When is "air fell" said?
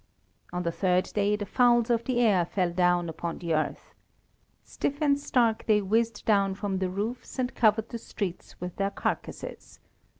2.21-2.71